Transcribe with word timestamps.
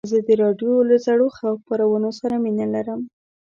زه 0.11 0.17
د 0.27 0.29
راډیو 0.41 0.73
له 0.89 0.95
زړو 1.05 1.27
خپرونو 1.37 2.09
سره 2.19 2.35
مینه 2.43 2.65
لرم. 2.73 3.01